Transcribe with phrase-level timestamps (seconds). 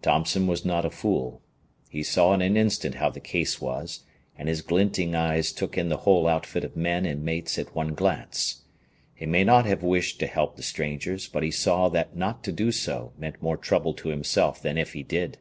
[0.00, 1.42] Thompson was not a fool.
[1.90, 4.00] He saw in an instant how the case was,
[4.34, 7.92] and his glinting eyes took in the whole outfit of men and mates at one
[7.92, 8.62] glance.
[9.14, 12.50] He may not have wished to help the strangers, but he saw that not to
[12.52, 15.36] do so meant more trouble to himself than if he did.